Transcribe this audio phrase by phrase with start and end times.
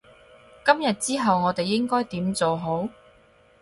[0.65, 2.89] 今日之後我哋應該點做好？